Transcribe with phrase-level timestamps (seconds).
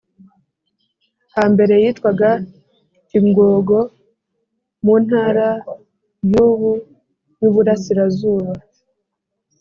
[1.35, 2.29] hambere yitwaga
[3.09, 3.79] Kingogo
[4.83, 5.49] mu Ntara
[6.31, 6.71] y ubu
[7.39, 8.51] y u Burasirazuba